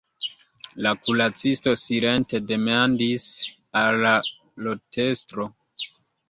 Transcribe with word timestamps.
La 0.85 0.93
kuracisto 1.07 1.73
silente 1.81 2.41
demandis 2.53 3.27
al 3.83 4.01
la 4.07 4.15
rotestro. 4.65 5.47